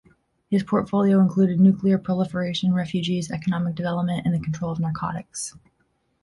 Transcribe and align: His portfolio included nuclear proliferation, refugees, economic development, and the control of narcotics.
His 0.49 0.63
portfolio 0.63 1.19
included 1.19 1.59
nuclear 1.59 1.99
proliferation, 1.99 2.73
refugees, 2.73 3.29
economic 3.29 3.75
development, 3.75 4.25
and 4.25 4.33
the 4.33 4.39
control 4.39 4.71
of 4.71 4.79
narcotics. 4.79 5.53